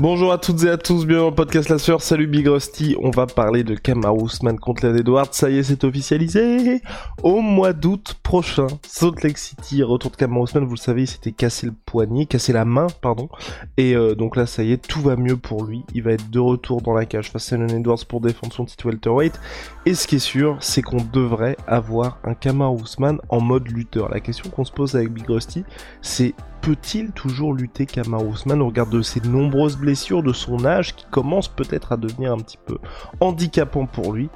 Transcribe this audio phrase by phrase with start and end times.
[0.00, 2.96] Bonjour à toutes et à tous, bienvenue dans le podcast La Sœur, salut Big Rusty,
[3.02, 6.80] on va parler de Kamaru Usman contre Leon Edwards, ça y est c'est officialisé.
[7.22, 11.06] Au mois d'août prochain, Salt Lake City, retour de Kamaru Usman, vous le savez, il
[11.06, 13.28] s'était cassé le poignet, cassé la main, pardon,
[13.76, 16.30] et euh, donc là ça y est, tout va mieux pour lui, il va être
[16.30, 19.38] de retour dans la cage face à Leon Edwards pour défendre son titre welterweight,
[19.84, 24.08] et ce qui est sûr, c'est qu'on devrait avoir un Kamaru Usman en mode lutteur.
[24.08, 25.62] La question qu'on se pose avec Big Rusty,
[26.00, 30.94] c'est peut-il toujours lutter Kamaru Usman au regard de ses nombreuses blessures, de son âge
[30.94, 32.78] qui commence peut-être à devenir un petit peu
[33.20, 34.28] handicapant pour lui?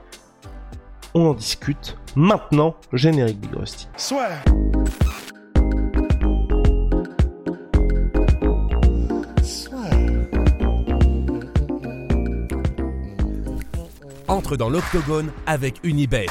[1.15, 3.89] On en discute maintenant, générique Big Rusty.
[3.97, 4.29] Soit.
[14.27, 16.27] Entre dans l'octogone avec Unibet.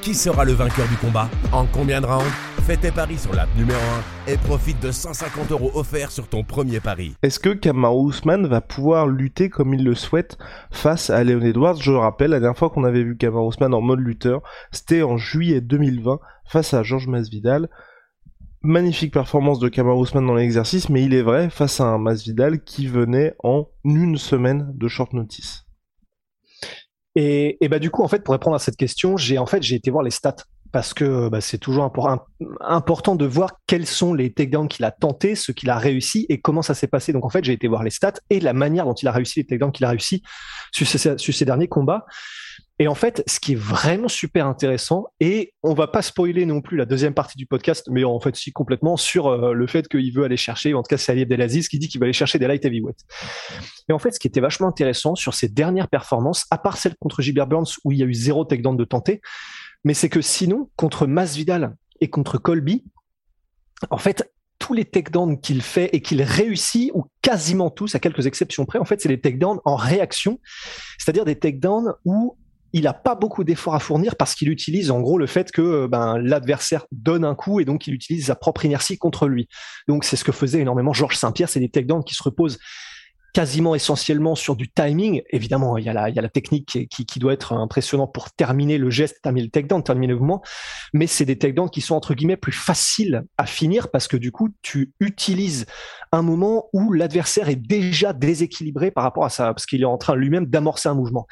[0.00, 1.28] Qui sera le vainqueur du combat?
[1.52, 2.45] En combien de rounds?
[2.66, 3.78] Fais tes paris sur l'app numéro
[4.26, 7.14] 1 et profite de 150 euros offerts sur ton premier pari.
[7.22, 10.36] Est-ce que Kamaru Usman va pouvoir lutter comme il le souhaite
[10.72, 11.80] face à Leon Edwards?
[11.80, 15.16] Je rappelle, la dernière fois qu'on avait vu Kamaru Usman en mode lutteur, c'était en
[15.16, 17.70] juillet 2020 face à Georges Masvidal.
[18.62, 22.64] Magnifique performance de Kamaru Usman dans l'exercice, mais il est vrai, face à un Masvidal
[22.64, 25.66] qui venait en une semaine de short notice.
[27.14, 29.62] Et, et bah du coup, en fait, pour répondre à cette question, j'ai en fait
[29.62, 30.34] j'ai été voir les stats
[30.76, 32.26] parce que bah, c'est toujours impor-
[32.60, 36.38] important de voir quels sont les takedowns qu'il a tentés, ce qu'il a réussi et
[36.38, 37.14] comment ça s'est passé.
[37.14, 39.40] Donc en fait, j'ai été voir les stats et la manière dont il a réussi
[39.40, 40.22] les takedowns qu'il a réussi
[40.72, 42.04] sur ces, derniers combats.
[42.78, 46.60] Et en fait, ce qui est vraiment super intéressant, et on va pas spoiler non
[46.60, 49.88] plus la deuxième partie du podcast, mais en fait, si complètement sur euh, le fait
[49.88, 52.12] qu'il veut aller chercher, en tout cas, c'est Ali Abdelaziz qui dit qu'il va aller
[52.12, 52.98] chercher des light heavyweight.
[53.88, 56.96] Et en fait, ce qui était vachement intéressant sur ces dernières performances, à part celle
[56.96, 59.22] contre Gilbert Burns où il y a eu zéro takedown de tenté,
[59.84, 62.84] mais c'est que sinon, contre Masvidal et contre Colby,
[63.90, 68.26] en fait, tous les takedowns qu'il fait et qu'il réussit, ou quasiment tous, à quelques
[68.26, 70.40] exceptions près, en fait, c'est des takedowns en réaction,
[70.98, 72.36] c'est-à-dire des takedowns où
[72.72, 75.86] il n'a pas beaucoup d'efforts à fournir parce qu'il utilise en gros le fait que
[75.86, 79.48] ben, l'adversaire donne un coup et donc il utilise sa propre inertie contre lui.
[79.88, 82.58] Donc c'est ce que faisait énormément Georges Saint-Pierre, c'est des takedowns qui se reposent
[83.36, 85.20] quasiment essentiellement sur du timing.
[85.28, 88.30] Évidemment, il y a la, il y a la technique qui, doit être impressionnante pour
[88.30, 90.42] terminer le geste, terminer le takedown, terminer le mouvement,
[90.94, 94.32] mais c'est des takedowns qui sont entre guillemets plus faciles à finir parce que du
[94.32, 95.66] coup, tu utilises
[96.12, 99.98] un moment où l'adversaire est déjà déséquilibré par rapport à ça, parce qu'il est en
[99.98, 101.26] train lui-même d'amorcer un mouvement.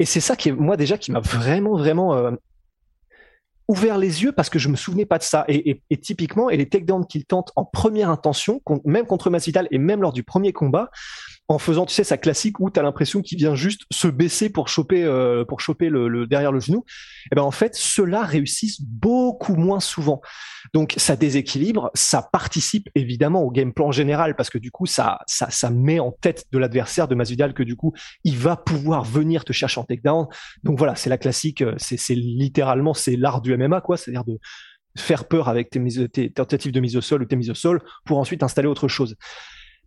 [0.00, 2.32] Et c'est ça qui est, moi déjà, qui m'a vraiment, vraiment euh,
[3.68, 5.44] ouvert les yeux parce que je me souvenais pas de ça.
[5.48, 10.02] Et, typiquement, et les takedowns qu'il tente en première intention, même contre Masvidal et même
[10.02, 10.90] lors du premier combat,
[11.50, 14.50] en faisant, tu sais, sa classique où tu as l'impression qu'il vient juste se baisser
[14.50, 16.84] pour choper, euh, pour choper le, le- derrière le genou.
[17.32, 20.20] Et ben en fait, ceux-là réussissent beaucoup moins souvent.
[20.74, 25.20] Donc ça déséquilibre, ça participe évidemment au game plan général parce que du coup ça,
[25.26, 27.94] ça, ça met en tête de l'adversaire de Masvidal que du coup
[28.24, 30.26] il va pouvoir venir te chercher en takedown.
[30.64, 34.38] Donc voilà, c'est la classique, euh, c'est littéralement c'est l'art du MMA quoi, c'est-à-dire de
[34.98, 37.80] faire peur avec tes, tes tentatives de mise au sol ou tes mises au sol
[38.04, 39.14] pour ensuite installer autre chose.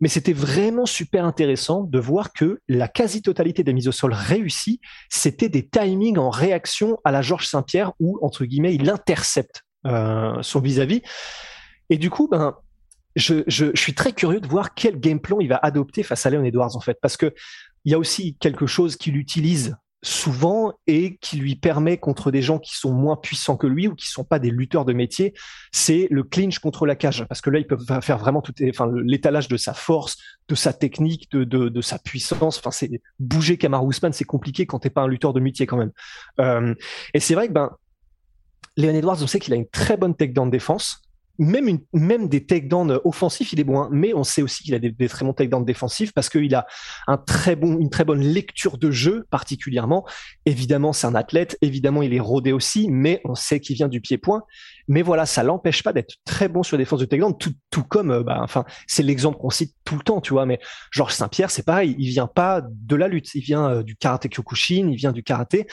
[0.02, 4.80] Mais c'était vraiment super intéressant de voir que la quasi-totalité des mises au sol réussies,
[5.08, 10.34] c'était des timings en réaction à la Georges Saint-Pierre où, entre guillemets, il intercepte euh,
[10.42, 11.02] son vis-à-vis.
[11.88, 12.56] Et du coup, ben,
[13.14, 16.30] je, je, suis très curieux de voir quel game plan il va adopter face à
[16.30, 17.32] Leon Edwards, en fait, parce que
[17.84, 22.42] il y a aussi quelque chose qu'il utilise souvent et qui lui permet contre des
[22.42, 25.32] gens qui sont moins puissants que lui ou qui sont pas des lutteurs de métier,
[25.70, 27.24] c'est le clinch contre la cage.
[27.28, 30.16] Parce que là, il peut faire vraiment tout, enfin, l'étalage de sa force,
[30.48, 32.58] de sa technique, de, de, de sa puissance.
[32.58, 32.90] Enfin, c'est
[33.20, 35.92] bouger Kamaru Usman, c'est compliqué quand t'es pas un lutteur de métier quand même.
[36.40, 36.74] Euh,
[37.14, 37.70] et c'est vrai que ben,
[38.76, 41.02] Leon Edwards, on sait qu'il a une très bonne takedown défense.
[41.38, 44.74] Même, une, même des takedowns offensifs, il est bon, hein, mais on sait aussi qu'il
[44.74, 46.66] a des, très bons takedowns défensifs parce qu'il a
[47.06, 50.06] un très bon, une très bonne lecture de jeu particulièrement.
[50.46, 54.00] Évidemment, c'est un athlète, évidemment, il est rodé aussi, mais on sait qu'il vient du
[54.00, 54.42] pied-point.
[54.88, 57.84] Mais voilà, ça l'empêche pas d'être très bon sur la défense de takedown, tout, tout
[57.84, 60.46] comme, euh, bah, enfin, c'est l'exemple qu'on cite tout le temps, tu vois.
[60.46, 63.96] Mais Georges Saint-Pierre, c'est pareil, il vient pas de la lutte, il vient euh, du
[63.96, 65.66] karaté Kyokushin, il vient du karaté,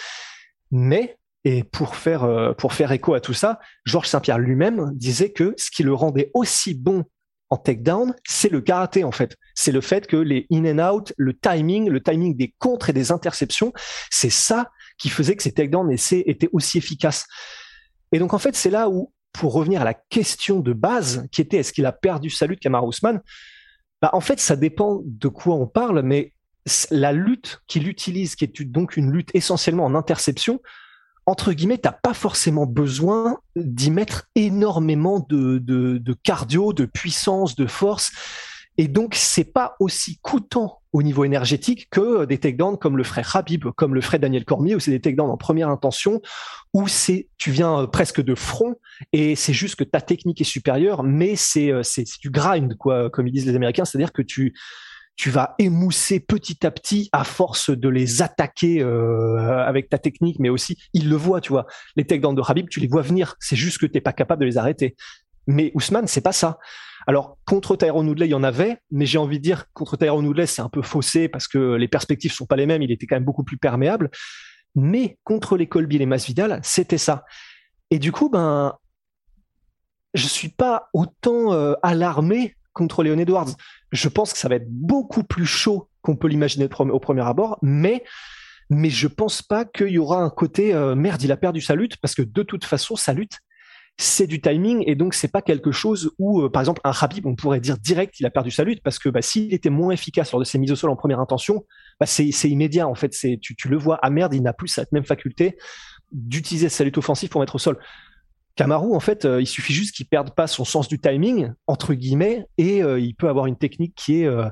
[0.72, 5.32] mais Et pour faire, euh, pour faire écho à tout ça, Georges Saint-Pierre lui-même disait
[5.32, 7.06] que ce qui le rendait aussi bon
[7.50, 9.36] en takedown, c'est le karaté en fait.
[9.56, 12.94] C'est le fait que les in and out, le timing, le timing des contres et
[12.94, 13.74] des interceptions,
[14.12, 14.70] c'est ça
[15.00, 17.26] qui faisait que ces takedowns étaient aussi efficaces.
[18.12, 21.42] Et donc en fait, c'est là où, pour revenir à la question de base, qui
[21.42, 23.22] était est-ce qu'il a perdu sa lutte, Kamar Ousmane?
[24.02, 26.34] Bah, En fait, ça dépend de quoi on parle, mais
[26.92, 30.62] la lutte qu'il utilise, qui est donc une lutte essentiellement en interception,
[31.30, 38.12] entre guillemets, t'as pas forcément besoin d'y mettre énormément de, cardio, de puissance, de force.
[38.78, 43.36] Et donc, c'est pas aussi coûtant au niveau énergétique que des takedowns comme le frère
[43.36, 46.20] Habib, comme le frère Daniel Cormier, où c'est des takedowns en première intention,
[46.74, 48.76] où c'est, tu viens euh, presque de front,
[49.14, 53.12] et c'est juste que ta technique est supérieure, mais c'est, euh, c'est, du grind, quoi,
[53.12, 54.56] comme ils disent les Américains, c'est-à-dire que tu,
[55.20, 60.40] tu vas émousser petit à petit à force de les attaquer euh, avec ta technique,
[60.40, 61.66] mais aussi ils le voient, tu vois.
[61.98, 63.36] Les takedowns de Habib, tu les vois venir.
[63.42, 64.96] C'est juste que t'es pas capable de les arrêter.
[65.46, 66.58] Mais Ousmane, c'est pas ça.
[67.06, 70.26] Alors contre Tyrone Woodley, il y en avait, mais j'ai envie de dire contre Tyrone
[70.26, 72.82] Woodley, c'est un peu faussé parce que les perspectives sont pas les mêmes.
[72.82, 74.10] Il était quand même beaucoup plus perméable.
[74.74, 77.26] Mais contre les Colby et les Masvidal, c'était ça.
[77.92, 78.74] Et du coup, ben,
[80.14, 83.50] je suis pas autant euh, alarmé contre Léon Edwards.
[83.92, 87.58] Je pense que ça va être beaucoup plus chaud qu'on peut l'imaginer au premier abord,
[87.62, 88.04] mais
[88.70, 91.74] mais je pense pas qu'il y aura un côté euh, merde, il a perdu sa
[91.74, 93.40] lutte parce que de toute façon sa lutte
[94.02, 97.26] c'est du timing et donc c'est pas quelque chose où euh, par exemple un Habib
[97.26, 99.92] on pourrait dire direct il a perdu sa lutte parce que bah, s'il était moins
[99.92, 101.66] efficace lors de ses mises au sol en première intention,
[102.00, 104.70] bah, c'est immédiat en fait, c'est tu, tu le vois ah merde, il n'a plus
[104.70, 105.58] cette même faculté
[106.12, 107.78] d'utiliser sa lutte offensive pour mettre au sol.
[108.60, 111.94] Kamaru, en fait, euh, il suffit juste qu'il perde pas son sens du timing, entre
[111.94, 114.50] guillemets, et euh, il peut avoir une technique qui est, euh,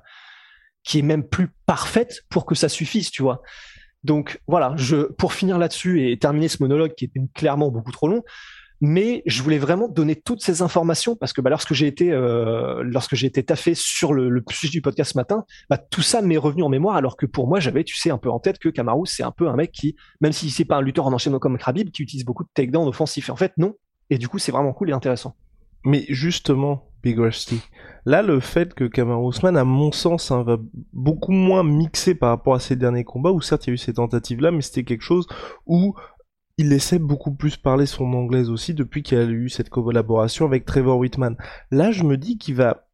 [0.85, 3.41] qui est même plus parfaite pour que ça suffise, tu vois.
[4.05, 8.07] Donc voilà, je, pour finir là-dessus et terminer ce monologue qui était clairement beaucoup trop
[8.07, 8.23] long,
[8.79, 12.17] mais je voulais vraiment donner toutes ces informations parce que bah, lorsque j'ai été
[13.11, 16.37] j'ai été taffé sur le, le, sujet du podcast ce matin, bah, tout ça m'est
[16.37, 18.69] revenu en mémoire alors que pour moi j'avais tu sais un peu en tête que
[18.69, 21.39] Kamaru c'est un peu un mec qui même si c'est pas un lutteur en enchaînement
[21.39, 23.73] comme Khabib qui utilise beaucoup de takedowns offensifs en fait non
[24.09, 25.35] et du coup, c'est vraiment cool et intéressant.
[25.83, 27.61] Mais justement, Big Rusty,
[28.05, 30.57] là, le fait que Kamaru Usman, à mon sens, hein, va
[30.93, 33.77] beaucoup moins mixer par rapport à ses derniers combats, où certes, il y a eu
[33.77, 35.27] ces tentatives-là, mais c'était quelque chose
[35.65, 35.95] où
[36.57, 40.65] il laissait beaucoup plus parler son anglaise aussi depuis qu'il a eu cette collaboration avec
[40.65, 41.37] Trevor Whitman.
[41.71, 42.87] Là, je me dis qu'il va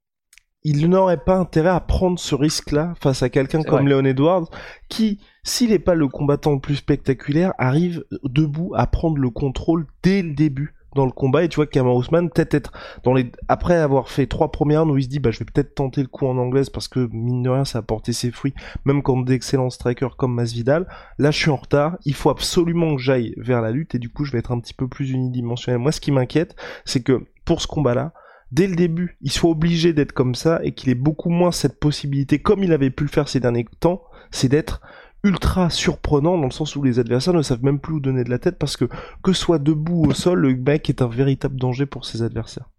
[0.64, 4.50] il n'aurait pas intérêt à prendre ce risque-là face à quelqu'un comme Leon Edwards,
[4.88, 9.88] qui, s'il n'est pas le combattant le plus spectaculaire, arrive debout à prendre le contrôle
[10.04, 12.72] dès le début dans le combat et tu vois que Cameron Ousmane peut-être être
[13.04, 15.76] dans les après avoir fait trois premières où il se dit bah je vais peut-être
[15.76, 18.54] tenter le coup en anglaise parce que mine de rien ça a porté ses fruits
[18.86, 20.88] même contre d'excellents strikers comme Masvidal.
[21.18, 21.98] Là je suis en retard.
[22.06, 24.60] Il faut absolument que j'aille vers la lutte et du coup je vais être un
[24.60, 25.80] petit peu plus unidimensionnel.
[25.80, 26.56] Moi ce qui m'inquiète
[26.86, 28.14] c'est que pour ce combat là
[28.52, 31.80] dès le début il soit obligé d'être comme ça et qu'il ait beaucoup moins cette
[31.80, 34.82] possibilité comme il avait pu le faire ces derniers temps c'est d'être
[35.24, 38.30] ultra surprenant dans le sens où les adversaires ne savent même plus où donner de
[38.30, 38.86] la tête parce que
[39.24, 42.70] que soit debout au sol, le mec est un véritable danger pour ses adversaires.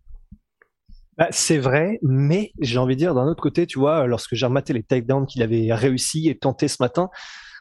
[1.16, 4.46] Bah, c'est vrai, mais j'ai envie de dire d'un autre côté, tu vois, lorsque j'ai
[4.46, 7.08] rematé les takedowns qu'il avait réussi et tenté ce matin,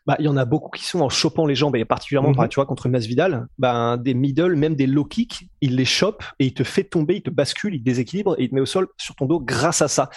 [0.08, 2.50] bah, il y en a beaucoup qui sont en chopant les jambes, et particulièrement, mhm.
[2.50, 6.48] tu vois, contre Masvidal, bah, des middle, même des low kicks, il les chope et
[6.48, 8.66] il te fait tomber, il te bascule, il te déséquilibre et il te met au
[8.66, 10.10] sol sur ton dos grâce à ça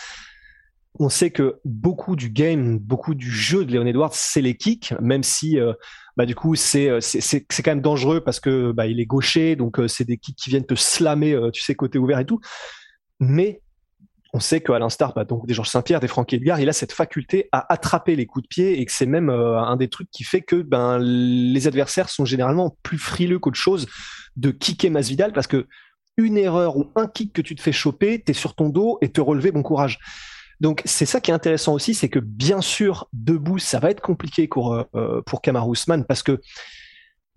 [0.98, 4.94] on sait que beaucoup du game, beaucoup du jeu de Léon Edwards, c'est les kicks,
[5.00, 5.72] même si euh,
[6.16, 9.56] bah, du coup c'est euh, c'est quand même dangereux parce que bah, il est gaucher,
[9.56, 12.40] donc euh, c'est des kicks qui viennent te slammer, tu sais côté ouvert et tout.
[13.20, 13.60] Mais
[14.32, 16.92] on sait qu'à l'instar bah, donc des Georges Saint-Pierre, des Franck Edgar, il a cette
[16.92, 20.24] faculté à attraper les coups de pied et que c'est même un des trucs qui
[20.24, 23.86] fait que ben les adversaires sont généralement plus frileux qu'autre chose
[24.36, 25.66] de kicker Masvidal parce que
[26.18, 29.10] une erreur ou un kick que tu te fais choper, t'es sur ton dos et
[29.10, 29.98] te relever, bon courage.
[30.60, 34.00] Donc c'est ça qui est intéressant aussi, c'est que bien sûr debout ça va être
[34.00, 36.40] compliqué pour euh, pour Kamar Ousmane parce que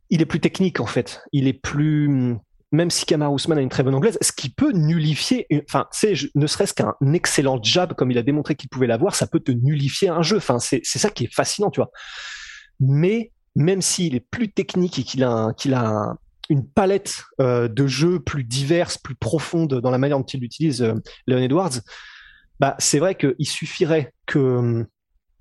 [0.10, 2.38] il est plus technique en fait, il est plus
[2.72, 6.14] même si Kamar Ousmane a une très bonne anglaise, ce qui peut nullifier, enfin, c'est
[6.36, 9.52] ne serait-ce qu'un excellent jab comme il a démontré qu'il pouvait l'avoir, ça peut te
[9.52, 10.38] nullifier un jeu.
[10.38, 11.90] Enfin, c'est ça qui est fascinant, tu vois.
[12.80, 16.16] Mais même s'il est plus technique et qu'il a qu'il a
[16.50, 20.82] une palette euh, de jeux plus diverses, plus profonde dans la manière dont il utilise
[20.82, 20.96] euh,
[21.28, 21.80] Leon Edwards,
[22.60, 24.86] bah, c'est vrai qu'il suffirait que,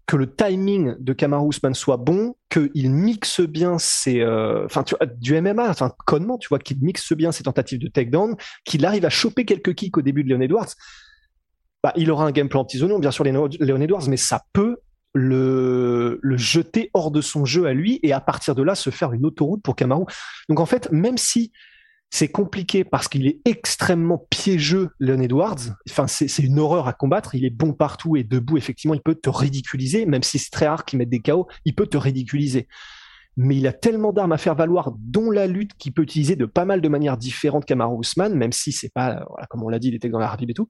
[0.06, 5.06] que le timing de Kamaru Usman soit bon, qu'il mixe bien ses, euh, enfin, vois,
[5.06, 9.04] du MMA, enfin, connement, tu vois, qu'il mixe bien ses tentatives de takedown, qu'il arrive
[9.04, 10.68] à choper quelques kicks au début de Leon Edwards.
[11.82, 14.78] Bah, il aura un gameplay anti-zone, bien sûr, Leon Edwards, mais ça peut
[15.14, 18.90] le, le jeter hors de son jeu à lui et à partir de là se
[18.90, 20.04] faire une autoroute pour Kamaru.
[20.48, 21.52] Donc en fait, même si
[22.10, 25.58] c'est compliqué parce qu'il est extrêmement piégeux, Leon Edwards.
[25.90, 27.34] Enfin, c'est une horreur à combattre.
[27.34, 30.66] Il est bon partout et debout, effectivement, il peut te ridiculiser, même si c'est très
[30.66, 32.66] rare qu'il mette des KO, il peut te ridiculiser.
[33.36, 36.46] Mais il a tellement d'armes à faire valoir, dont la lutte qu'il peut utiliser de
[36.46, 39.78] pas mal de manières différentes qu'Amaru Ousmane, même si c'est pas, voilà, comme on l'a
[39.78, 40.68] dit, il était dans la rapide et tout.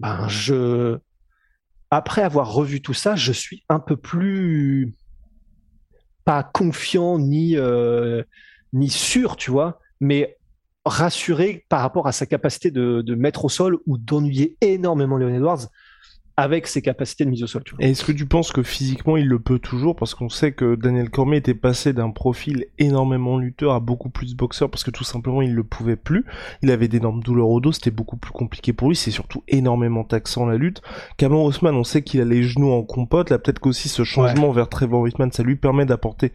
[0.00, 0.98] Ben, je,
[1.90, 4.94] après avoir revu tout ça, je suis un peu plus
[6.24, 8.22] pas confiant ni euh,
[8.72, 10.37] ni sûr, tu vois, mais
[10.88, 15.34] rassuré par rapport à sa capacité de, de mettre au sol ou d'ennuyer énormément Leon
[15.34, 15.68] Edwards
[16.38, 17.64] avec ses capacités de mise au sol.
[17.80, 19.96] Et est-ce que tu penses que physiquement il le peut toujours?
[19.96, 24.36] Parce qu'on sait que Daniel Cormier était passé d'un profil énormément lutteur à beaucoup plus
[24.36, 26.24] boxeur parce que tout simplement il le pouvait plus.
[26.62, 28.94] Il avait d'énormes douleurs au dos, c'était beaucoup plus compliqué pour lui.
[28.94, 30.80] C'est surtout énormément taxant la lutte.
[31.16, 33.30] Cameron Haussmann, on sait qu'il a les genoux en compote.
[33.30, 36.32] Là peut-être qu'aussi ce changement vers Trevor Whitman, ça lui permet d'apporter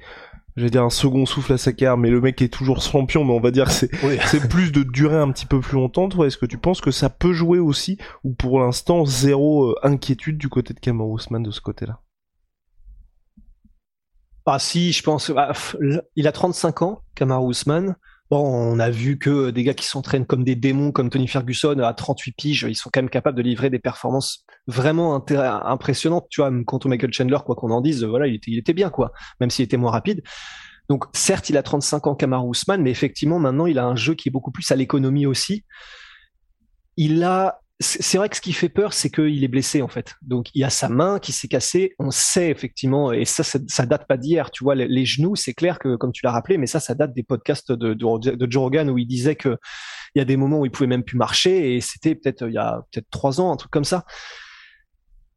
[0.55, 3.33] j'allais dire un second souffle à sa carrière, mais le mec est toujours champion, mais
[3.33, 3.89] on va dire que c'est
[4.27, 6.10] c'est plus de durer un petit peu plus longtemps.
[6.10, 9.75] Toi, est-ce que tu penses que ça peut jouer aussi, ou pour l'instant zéro euh,
[9.83, 12.00] inquiétude du côté de Kamaru Usman de ce côté-là?
[14.45, 15.31] Ah si, je pense.
[15.31, 15.53] Bah,
[16.15, 17.95] il a 35 ans, Kamaru Usman.
[18.32, 21.94] On a vu que des gars qui s'entraînent comme des démons, comme Tony Ferguson, à
[21.94, 25.24] 38 piges, ils sont quand même capables de livrer des performances vraiment
[25.65, 26.25] impressionnantes.
[26.30, 28.89] Tu vois, contre Michael Chandler, quoi qu'on en dise, voilà, il était, il était bien,
[28.89, 30.24] quoi, même s'il était moins rapide.
[30.89, 34.15] Donc, certes, il a 35 ans, Kamaru Usman, mais effectivement, maintenant, il a un jeu
[34.15, 35.63] qui est beaucoup plus à l'économie aussi.
[36.98, 40.15] Il a c'est vrai que ce qui fait peur, c'est qu'il est blessé en fait.
[40.22, 41.96] Donc il y a sa main qui s'est cassée.
[42.00, 44.51] On sait effectivement, et ça, ça, date pas d'hier.
[44.51, 47.13] Tu vois, les, genoux, c'est clair que comme tu l'as rappelé, mais ça, ça date
[47.13, 49.58] des podcasts de, de, où il disait que
[50.15, 52.53] il y a des moments où il pouvait même plus marcher et c'était peut-être il
[52.53, 54.06] y a peut-être trois ans, un truc comme ça.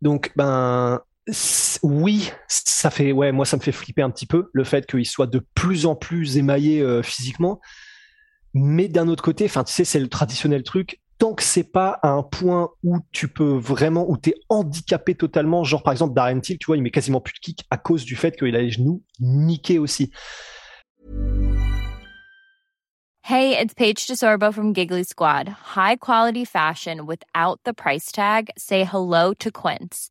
[0.03, 1.01] Donc ben
[1.83, 5.07] oui, ça fait ouais, moi ça me fait flipper un petit peu le fait qu'il
[5.07, 7.61] soit de plus en plus émaillé euh, physiquement.
[8.53, 11.99] Mais d'un autre côté, enfin tu sais, c'est le traditionnel truc tant que c'est pas
[12.03, 16.41] à un point où tu peux vraiment, où tu handicapé totalement, genre par exemple Darren
[16.41, 18.61] Till, tu vois, il met quasiment plus de kick à cause du fait qu'il a
[18.61, 20.11] les genoux niqués aussi.
[23.23, 25.49] Hey, it's Paige DeSorbo from Giggly Squad.
[25.75, 28.51] High quality fashion without the price tag.
[28.57, 30.11] Say hello to Quince.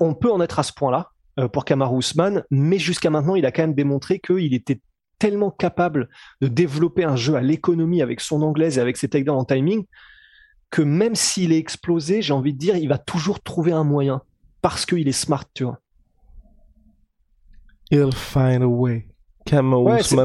[0.00, 3.46] On peut en être à ce point-là euh, pour Kamaru Usman, mais jusqu'à maintenant, il
[3.46, 4.80] a quand même démontré qu'il était
[5.18, 6.08] tellement capable
[6.40, 9.84] de développer un jeu à l'économie avec son anglaise et avec ses takedowns en timing
[10.70, 14.22] que même s'il est explosé, j'ai envie de dire, il va toujours trouver un moyen
[14.60, 15.78] parce qu'il est smart, tu vois.
[17.90, 19.07] Find a way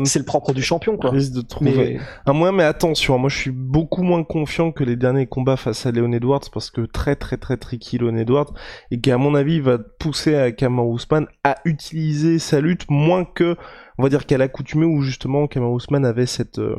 [0.06, 1.12] c'est le propre du champion, quoi.
[1.12, 2.00] Risque de trouver.
[2.26, 5.86] Un moyen, mais attention, moi je suis beaucoup moins confiant que les derniers combats face
[5.86, 8.54] à Leon Edwards parce que très très très tricky Leon Edwards.
[8.92, 13.56] Et qu'à mon avis va pousser à Kamar Ousmane à utiliser sa lutte moins que,
[13.98, 16.76] on va dire qu'à l'accoutumée où justement Kamar Ousmane avait cette, euh,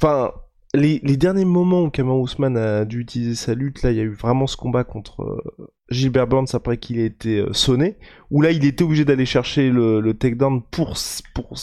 [0.00, 0.32] enfin
[0.74, 4.04] les, derniers moments où Kamar Ousmane a dû utiliser sa lutte, là, il y a
[4.04, 7.96] eu vraiment ce combat contre euh, Gilbert Burns après qu'il ait été euh, sonné,
[8.30, 10.94] où là, il était obligé d'aller chercher le, le takedown pour...
[11.34, 11.54] pour,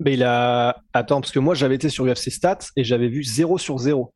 [0.00, 0.82] Mais il a...
[0.92, 4.12] Attends, parce que moi, j'avais été sur UFC Stats et j'avais vu 0 sur 0.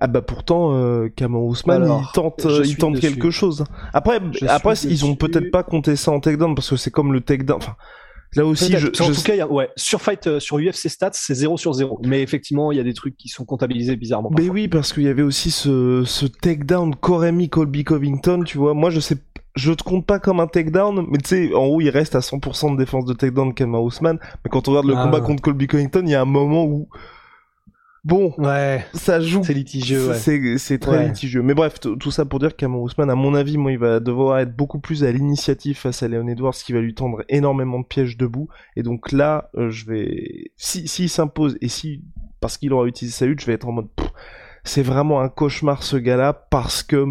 [0.00, 3.64] Ah bah pourtant, euh, Ousmane, il tente, euh, il tente quelque chose.
[3.92, 7.20] Après, après ils ont peut-être pas compté ça en takedown parce que c'est comme le
[7.20, 7.58] takedown.
[7.58, 7.76] Enfin,
[8.36, 11.56] Là aussi, je, en tout cas, ouais, sur Fight, euh, sur UFC Stats, c'est 0
[11.56, 12.00] sur 0.
[12.04, 14.30] Mais effectivement, il y a des trucs qui sont comptabilisés bizarrement.
[14.36, 18.74] Mais oui, parce qu'il y avait aussi ce, ce takedown Koremi Colby Covington, tu vois.
[18.74, 19.16] Moi, je sais,
[19.54, 22.20] je te compte pas comme un takedown, mais tu sais, en haut, il reste à
[22.20, 24.18] 100% de défense de takedown Kama Ousmane.
[24.44, 25.04] Mais quand on regarde le ah.
[25.04, 26.88] combat contre Colby Covington, il y a un moment où
[28.04, 29.42] Bon, ouais, ça joue.
[29.42, 30.08] C'est litigieux.
[30.08, 30.58] Ouais.
[30.58, 31.40] C'est très litigieux.
[31.42, 34.40] Mais bref, tout ça pour dire qu'Amon Ousmane, à mon avis, moi, il va devoir
[34.40, 37.86] être beaucoup plus à l'initiative face à Léon Edwards, qui va lui tendre énormément de
[37.86, 38.48] pièges debout.
[38.76, 42.04] Et donc là, euh, je vais, si s'il s'impose et si
[42.40, 43.88] parce qu'il aura utilisé sa lutte, je vais être en mode,
[44.64, 47.06] c'est vraiment un cauchemar ce gars-là parce que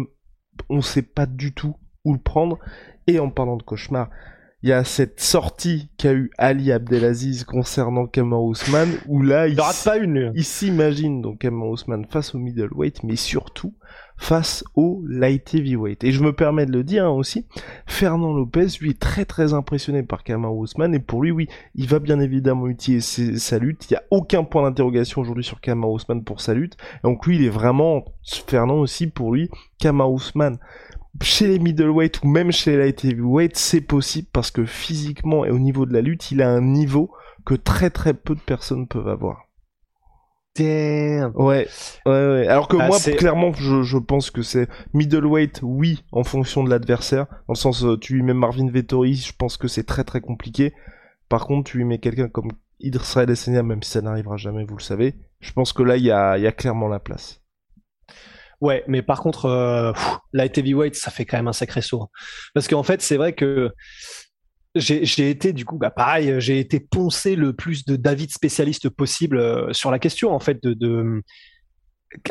[0.68, 1.74] on sait pas du tout
[2.04, 2.60] où le prendre.
[3.08, 4.10] Et en parlant de cauchemar,
[4.64, 9.60] il y a cette sortie qu'a eu Ali Abdelaziz concernant Kamar Ousmane, où là, il,
[9.60, 10.32] rate pas une.
[10.34, 13.74] il s'imagine donc Kamar Ousmane face au middleweight, mais surtout
[14.16, 16.02] face au light heavyweight.
[16.02, 17.44] Et je me permets de le dire hein, aussi,
[17.84, 21.86] Fernand Lopez, lui, est très très impressionné par Kamar Ousmane, et pour lui, oui, il
[21.86, 23.90] va bien évidemment utiliser sa lutte.
[23.90, 26.78] Il n'y a aucun point d'interrogation aujourd'hui sur Kamar Ousmane pour sa lutte.
[27.02, 28.06] Donc lui, il est vraiment,
[28.46, 30.56] Fernand aussi, pour lui, Kamar Ousmane
[31.22, 35.50] chez les middleweight ou même chez les light heavyweight, c'est possible parce que physiquement et
[35.50, 37.10] au niveau de la lutte, il a un niveau
[37.44, 39.44] que très très peu de personnes peuvent avoir.
[40.56, 41.32] Damn.
[41.34, 41.66] Ouais,
[42.06, 42.46] ouais, ouais.
[42.46, 46.70] Alors que Bah, moi, clairement, je, je pense que c'est middleweight, oui, en fonction de
[46.70, 47.26] l'adversaire.
[47.48, 50.20] Dans le sens, euh, tu lui mets Marvin Vettori, je pense que c'est très très
[50.20, 50.72] compliqué.
[51.28, 54.76] Par contre, tu lui mets quelqu'un comme Idris Adesanya, même si ça n'arrivera jamais, vous
[54.76, 55.14] le savez.
[55.40, 57.42] Je pense que là, il y a, il y a clairement la place.
[58.64, 59.92] Ouais, mais par contre, euh,
[60.32, 62.08] light heavyweight, ça fait quand même un sacré saut.
[62.54, 63.70] Parce qu'en fait, c'est vrai que
[64.74, 69.36] j'ai été, du coup, bah pareil, j'ai été poncé le plus de David spécialiste possible
[69.36, 71.22] euh, sur la question, en fait, de,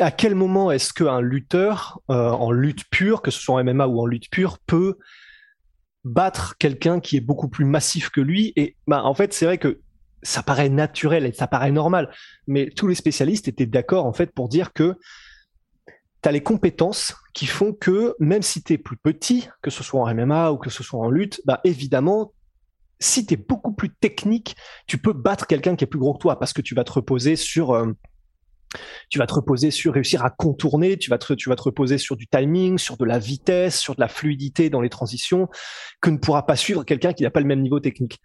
[0.00, 3.86] à quel moment est-ce qu'un lutteur euh, en lutte pure, que ce soit en MMA
[3.86, 4.98] ou en lutte pure, peut
[6.02, 8.52] battre quelqu'un qui est beaucoup plus massif que lui?
[8.56, 9.80] Et bah, en fait, c'est vrai que
[10.24, 12.10] ça paraît naturel et ça paraît normal,
[12.48, 14.96] mais tous les spécialistes étaient d'accord en fait pour dire que
[16.24, 19.84] tu as les compétences qui font que même si tu es plus petit, que ce
[19.84, 22.32] soit en MMA ou que ce soit en lutte, bah évidemment,
[22.98, 26.20] si tu es beaucoup plus technique, tu peux battre quelqu'un qui est plus gros que
[26.20, 27.92] toi parce que tu vas te reposer sur euh,
[29.10, 31.98] tu vas te reposer sur réussir à contourner, tu vas te, tu vas te reposer
[31.98, 35.48] sur du timing, sur de la vitesse, sur de la fluidité dans les transitions
[36.00, 38.18] que ne pourra pas suivre quelqu'un qui n'a pas le même niveau technique.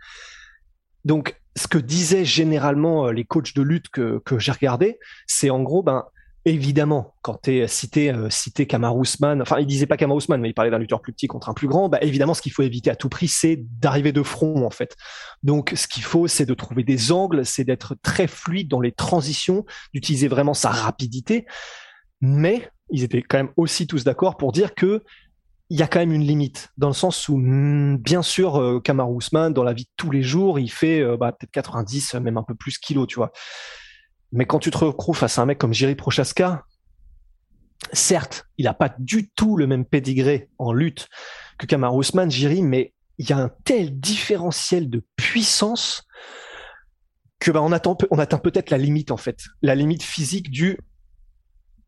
[1.03, 5.49] Donc, ce que disaient généralement euh, les coachs de lutte que, que j'ai regardé, c'est
[5.49, 6.05] en gros, ben,
[6.45, 10.53] évidemment, quand tu es cité, cité Kamar enfin, il disait pas Kamar Ousmane, mais il
[10.53, 12.89] parlait d'un lutteur plus petit contre un plus grand, bah, évidemment, ce qu'il faut éviter
[12.89, 14.95] à tout prix, c'est d'arriver de front, en fait.
[15.43, 18.91] Donc, ce qu'il faut, c'est de trouver des angles, c'est d'être très fluide dans les
[18.91, 21.45] transitions, d'utiliser vraiment sa rapidité.
[22.21, 25.03] Mais ils étaient quand même aussi tous d'accord pour dire que
[25.71, 28.79] il y a quand même une limite, dans le sens où, hmm, bien sûr, euh,
[28.79, 32.15] Kamar Ousmane, dans la vie de tous les jours, il fait euh, bah, peut-être 90,
[32.15, 33.31] même un peu plus kilos, tu vois.
[34.31, 36.63] Mais quand tu te retrouves face à un mec comme Jiri Prochaska,
[37.93, 41.07] certes, il n'a pas du tout le même pédigré en lutte
[41.57, 46.03] que Kamar Ousmane, Jiri, mais il y a un tel différentiel de puissance
[47.39, 50.77] que bah, on atteint peut-être la limite en fait, la limite physique du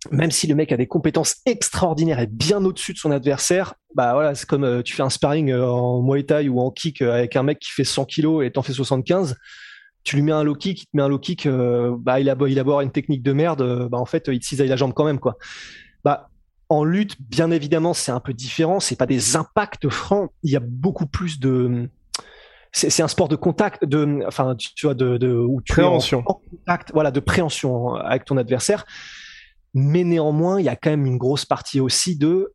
[0.09, 4.33] même si le mec a des compétences extraordinaires et bien au-dessus de son adversaire, bah
[4.33, 7.13] c'est comme euh, tu fais un sparring euh, en Muay Thai ou en kick euh,
[7.13, 9.35] avec un mec qui fait 100 kilos et t'en fais 75,
[10.03, 12.29] tu lui mets un low kick, il te met un low kick, euh, bah il
[12.29, 14.45] a il a beau avoir une technique de merde, euh, bah en fait il te
[14.45, 15.37] cisaille la jambe quand même quoi.
[16.03, 16.29] Bah
[16.69, 20.55] en lutte, bien évidemment, c'est un peu différent, c'est pas des impacts francs, il y
[20.55, 21.89] a beaucoup plus de
[22.73, 25.87] c'est un sport de contact, de, enfin, tu, vois, de, de où tu es en-
[25.89, 26.23] Préhension.
[26.25, 28.85] en contact, voilà, de préhension avec ton adversaire.
[29.73, 32.53] Mais néanmoins, il y a quand même une grosse partie aussi de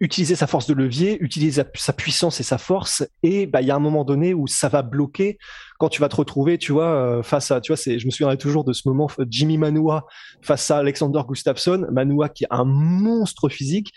[0.00, 3.06] utiliser sa force de levier, utiliser sa, sa puissance et sa force.
[3.22, 5.38] Et bah, il y a un moment donné où ça va bloquer
[5.78, 8.10] quand tu vas te retrouver, tu vois, euh, face à, tu vois, c'est, je me
[8.10, 10.06] souviendrai toujours de ce moment, euh, Jimmy Manua
[10.42, 11.86] face à Alexander Gustafsson.
[11.90, 13.92] Manua qui est un monstre physique.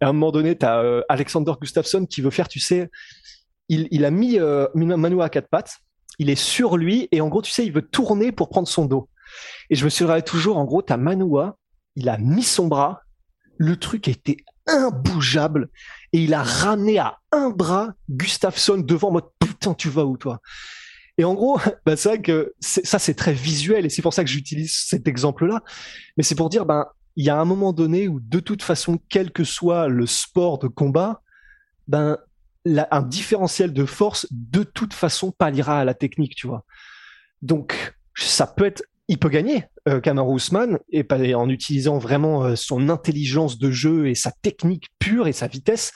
[0.00, 2.88] Et à un moment donné, tu as Alexander Gustafsson qui veut faire, tu sais,
[3.68, 5.78] il, il a mis euh, Manua à quatre pattes,
[6.18, 8.86] il est sur lui, et en gros, tu sais, il veut tourner pour prendre son
[8.86, 9.08] dos.
[9.70, 11.56] Et je me souviendrai toujours, en gros, t'as Manua,
[11.96, 13.02] il a mis son bras,
[13.56, 15.68] le truc était imbougeable,
[16.12, 20.16] et il a ramené à un bras Gustafsson devant en mode putain, tu vas où
[20.16, 20.40] toi?
[21.18, 24.24] Et en gros, bah, c'est vrai que ça, c'est très visuel, et c'est pour ça
[24.24, 25.62] que j'utilise cet exemple-là.
[26.16, 28.98] Mais c'est pour dire, ben, il y a un moment donné où, de toute façon,
[29.08, 31.20] quel que soit le sport de combat,
[31.88, 32.16] ben,
[32.64, 36.64] un différentiel de force, de toute façon, palliera à la technique, tu vois.
[37.42, 42.44] Donc, ça peut être, il peut gagner, euh, Kamaru Usman, et et en utilisant vraiment
[42.44, 45.92] euh, son intelligence de jeu et sa technique pure et sa vitesse.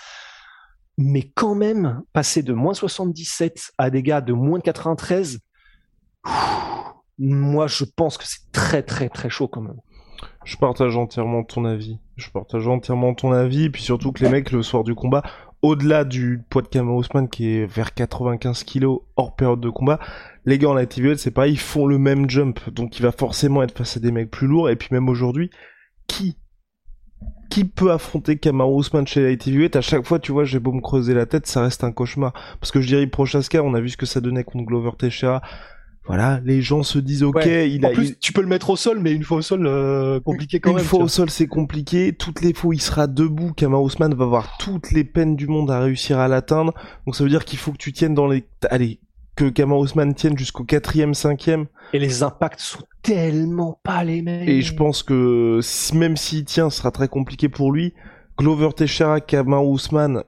[0.99, 5.41] Mais quand même, passer de moins 77 à des gars de moins 93,
[6.27, 6.63] ouf,
[7.19, 9.79] moi, je pense que c'est très, très, très chaud quand même.
[10.45, 11.99] Je partage entièrement ton avis.
[12.17, 15.23] Je partage entièrement ton avis, puis surtout que les mecs, le soir du combat,
[15.63, 20.01] au-delà du poids de Kamar Ousmane qui est vers 95 kilos hors période de combat,
[20.45, 23.63] les gars en heavyweight, c'est pareil, ils font le même jump, donc il va forcément
[23.63, 25.51] être face à des mecs plus lourds, et puis même aujourd'hui,
[26.09, 26.37] qui
[27.53, 30.73] qui peut affronter Kamaru Ousmane chez Light Heavyweight À chaque fois, tu vois, j'ai beau
[30.73, 32.33] me creuser la tête, ça reste un cauchemar.
[32.59, 35.43] Parce que je dirais Prochaska, on a vu ce que ça donnait contre Glover Teixeira.
[36.07, 37.93] Voilà, les gens se disent ok, il en a.
[37.93, 40.59] plus, il- tu peux le mettre au sol, mais une fois au sol, euh, compliqué
[40.61, 40.85] quand une même.
[40.85, 42.13] fois tu au sol, c'est compliqué.
[42.13, 43.53] Toutes les fois, il sera debout.
[43.53, 46.75] Kamar Ousmane va avoir toutes les peines du monde à réussir à l'atteindre.
[47.07, 48.45] Donc ça veut dire qu'il faut que tu tiennes dans les.
[48.71, 48.99] Allez,
[49.37, 51.67] que Kamar Ousmane tienne jusqu'au quatrième, cinquième.
[51.93, 54.49] Et les impacts sont tellement pas les mêmes.
[54.49, 55.61] Et je pense que
[55.95, 57.95] même s'il tient, ce sera très compliqué pour lui.
[58.39, 60.25] Glover Teixeira, Kamar Ousmane.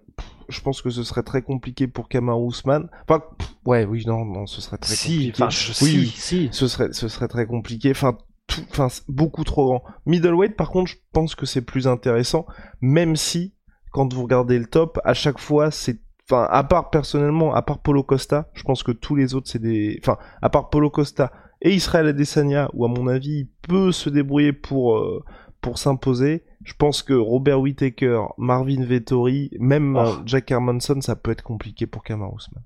[0.48, 2.88] Je pense que ce serait très compliqué pour Kamar Ousmane.
[3.09, 5.50] Enfin, pff, ouais, oui, non, non, ce serait très si, compliqué.
[5.50, 6.48] je- Oui, si, si.
[6.52, 10.90] ce serait ce serait très compliqué enfin tout enfin beaucoup trop grand middleweight par contre
[10.90, 12.44] je pense que c'est plus intéressant
[12.83, 13.54] même si
[13.90, 17.78] quand vous regardez le top à chaque fois c'est enfin à part personnellement à part
[17.78, 21.33] Polo Costa je pense que tous les autres c'est des enfin à part Polo Costa
[21.62, 25.24] et Israël Adesanya où à mon avis il peut se débrouiller pour euh,
[25.62, 30.00] pour s'imposer je pense que Robert Whittaker Marvin Vettori même Oh.
[30.00, 32.64] euh, Jack Hermanson ça peut être compliqué pour Kamaru Usman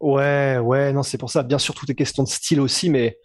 [0.00, 1.44] Ouais, ouais, non, c'est pour ça.
[1.44, 3.18] Bien sûr, tout est question de style aussi, mais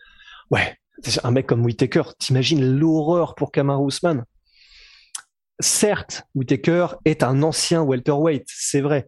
[0.52, 0.78] ouais,
[1.24, 4.24] un mec comme Whitaker, t'imagines l'horreur pour Kamaru Usman?
[5.60, 9.08] Certes, Whitaker est un ancien welterweight, c'est vrai,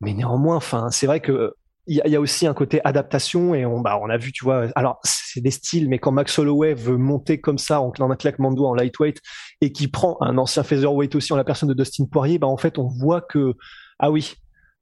[0.00, 1.54] mais néanmoins, enfin, c'est vrai que
[1.86, 4.44] il y, y a aussi un côté adaptation et on, bah, on a vu, tu
[4.44, 8.10] vois, alors c'est des styles, mais quand Max Holloway veut monter comme ça en, en
[8.10, 9.20] un claquement de doigts en lightweight
[9.60, 12.56] et qui prend un ancien featherweight aussi en la personne de Dustin Poirier, bah en
[12.56, 13.54] fait, on voit que
[13.98, 14.34] ah oui,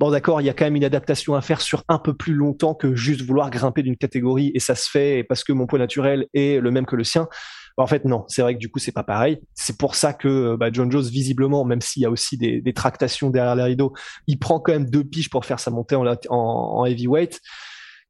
[0.02, 2.34] Bon, d'accord, il y a quand même une adaptation à faire sur un peu plus
[2.34, 5.78] longtemps que juste vouloir grimper d'une catégorie et ça se fait parce que mon poids
[5.78, 7.28] naturel est le même que le sien.
[7.76, 9.40] Bah, en fait, non, c'est vrai que du coup, c'est pas pareil.
[9.54, 13.30] C'est pour ça que bah, John Jones, visiblement, même s'il y a aussi des, tractations
[13.30, 13.92] derrière les rideaux,
[14.26, 17.40] il prend quand même deux piges pour faire sa montée en, heavyweight.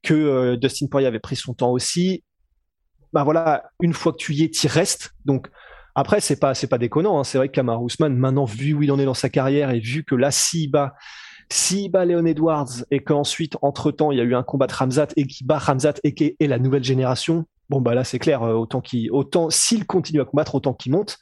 [0.02, 2.24] Que euh, Dustin Poirier avait pris son temps aussi.
[3.12, 5.12] Bah voilà, une fois que tu y es, tu restes.
[5.24, 5.48] Donc
[5.94, 7.20] après, c'est pas c'est pas déconnant.
[7.20, 7.24] hein.
[7.24, 9.78] C'est vrai que Kamaru Usman, maintenant vu où il en est dans sa carrière et
[9.78, 10.94] vu que là, s'il bat
[11.52, 15.08] s'il bat Léon Edwards et qu'ensuite, entre-temps, il y a eu un combat de Ramzat
[15.16, 18.42] et qui bat Ramzat et qui est la nouvelle génération, bon, bah là, c'est clair,
[18.42, 21.18] euh, autant qu'il, autant, s'il continue à combattre, autant qu'il monte.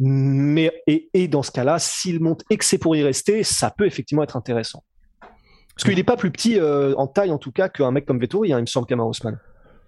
[0.00, 3.70] Mais, et, et dans ce cas-là, s'il monte et que c'est pour y rester, ça
[3.70, 4.82] peut effectivement être intéressant.
[5.74, 8.18] Parce qu'il n'est pas plus petit euh, en taille, en tout cas, qu'un mec comme
[8.18, 9.38] Vettori, hein, il me semble, Kamar Ousmane.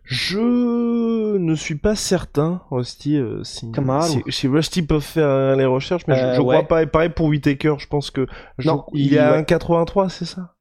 [0.04, 3.70] Je ne suis pas certain, Rusty, euh, si,
[4.02, 6.56] si, si Rusty peut faire les recherches, mais je, Euh, je ouais.
[6.56, 6.82] crois pas.
[6.82, 8.26] Et pareil pour Whitaker, je pense que
[8.58, 9.38] je- Non, il, il- est à ouais.
[9.42, 10.54] 1,83, c'est ça?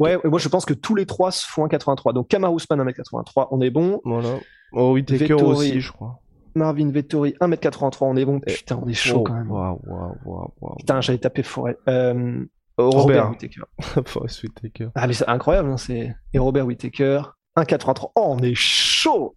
[0.00, 2.12] Ouais, moi, je pense que tous les trois se font un 83.
[2.12, 4.00] Donc, Kamar Ousmane, 1m83, on est bon.
[4.04, 4.30] Voilà.
[4.72, 5.44] Oh, Whitaker Vettori.
[5.44, 6.18] aussi, je crois.
[6.56, 8.40] Marvin Vettori, 1m83, on est bon.
[8.40, 9.50] Putain, on est chaud Oh, quand même.
[9.50, 10.76] Waouh, waouh, waouh, waouh.
[10.76, 11.76] Putain, j'avais tapé Forêt.
[11.88, 12.44] Euh,
[12.78, 13.30] Oh, Robert Robert.
[13.30, 13.62] Whittaker.
[14.06, 14.88] Forrest Whitaker.
[14.94, 16.14] Ah, mais c'est incroyable, hein, c'est.
[16.32, 17.20] Et Robert Whittaker,
[17.56, 18.12] 1,83.
[18.14, 19.36] Oh, on est chaud!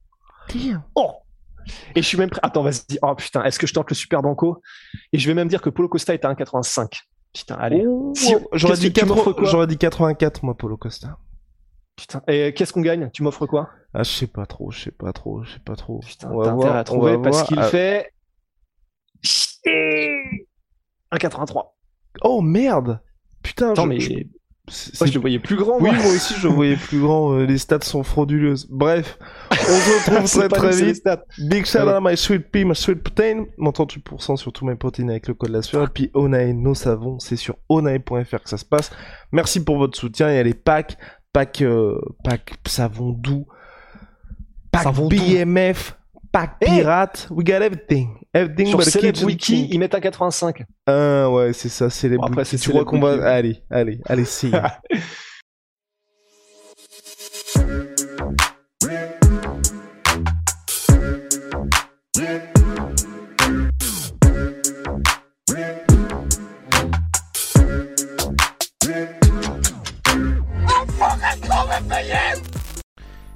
[0.95, 1.11] Oh!
[1.95, 2.39] Et je suis même prêt.
[2.43, 2.99] Attends, vas-y.
[3.01, 4.61] Oh putain, est-ce que je tente le super banco?
[5.11, 7.01] Et je vais même dire que Polo Costa est à 1,85.
[7.33, 7.83] Putain, allez.
[7.87, 11.17] Oh, Si- J'aurais dit, que tu m'offres 80 quoi j'aurais dit 84, moi, Polo Costa.
[11.95, 12.21] Putain.
[12.27, 13.09] Et qu'est-ce qu'on gagne?
[13.11, 13.69] Tu m'offres quoi?
[13.93, 15.99] Ah, je sais pas trop, je sais pas trop, je sais pas trop.
[15.99, 18.13] Putain, On va t'as voir, intérêt à on trouver va parce qu'il Ah, fait.
[21.11, 21.75] 1,83.
[22.21, 22.99] Oh merde
[23.41, 24.27] Putain, Attends, je, mais.
[24.65, 26.05] Moi, je le voyais plus grand, Oui, moi.
[26.05, 27.33] aussi, je voyais plus grand.
[27.33, 28.65] euh, les stats sont frauduleuses.
[28.69, 29.17] Bref,
[29.51, 30.95] on se retrouve très très vite.
[30.95, 31.23] stats.
[31.37, 33.45] Big shout out my sweet pea, my sweet protein.
[33.57, 35.83] Mon 38% sur tous mes protéines avec le code la sueur.
[35.83, 38.89] Et puis Onae, nos savons, c'est sur onae.fr que ça se passe.
[39.33, 40.29] Merci pour votre soutien.
[40.31, 40.97] Il y a les packs,
[41.33, 43.45] packs, euh, packs savon doux,
[44.71, 45.17] packs Savon doux.
[45.17, 45.97] BMF,
[46.31, 47.27] packs Hey pirate.
[47.31, 48.15] We got everything.
[48.65, 50.63] Sur Celeb Wiki, ils mettent à 85.
[50.87, 53.23] Ah ouais, c'est ça, c'est les Bon, après, c'est Tu Celeb qu'on va...
[53.29, 54.51] Allez, allez, allez, c'est...